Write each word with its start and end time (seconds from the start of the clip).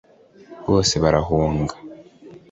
bose 0.71 0.95
barahunga 1.03 1.75